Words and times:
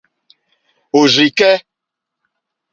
Òrzì 0.99 1.27
kɛ́. 1.37 1.55